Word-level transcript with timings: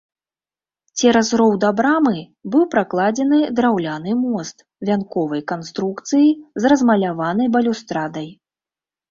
Цераз 1.01 1.27
роў 1.41 1.51
да 1.63 1.67
брамы 1.81 2.21
быў 2.55 2.63
пракладзены 2.73 3.39
драўляны 3.59 4.15
мост 4.23 4.65
вянковай 4.91 5.45
канструкцыі 5.53 6.33
з 6.65 6.75
размаляванай 6.75 7.47
балюстрадай. 7.59 8.29